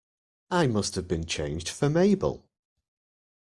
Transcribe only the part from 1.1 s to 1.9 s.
changed for